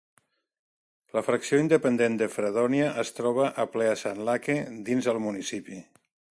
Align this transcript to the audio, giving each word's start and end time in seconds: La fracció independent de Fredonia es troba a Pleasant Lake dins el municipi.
La 1.17 1.21
fracció 1.27 1.59
independent 1.63 2.17
de 2.21 2.29
Fredonia 2.37 2.89
es 3.03 3.13
troba 3.19 3.53
a 3.65 3.69
Pleasant 3.77 4.25
Lake 4.31 4.59
dins 4.89 5.15
el 5.15 5.25
municipi. 5.31 5.83